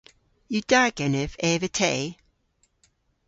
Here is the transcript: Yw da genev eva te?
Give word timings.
Yw 0.53 0.63
da 0.69 0.83
genev 0.97 1.31
eva 1.49 1.69
te? 1.77 1.93